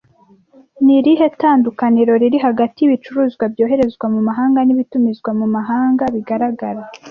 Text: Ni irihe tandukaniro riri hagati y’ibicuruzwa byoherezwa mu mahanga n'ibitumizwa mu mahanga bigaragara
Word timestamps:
Ni 0.83 0.93
irihe 0.99 1.25
tandukaniro 1.39 2.13
riri 2.21 2.37
hagati 2.45 2.77
y’ibicuruzwa 2.79 3.43
byoherezwa 3.53 4.05
mu 4.13 4.21
mahanga 4.27 4.59
n'ibitumizwa 4.63 5.29
mu 5.39 5.47
mahanga 5.55 6.03
bigaragara 6.13 6.81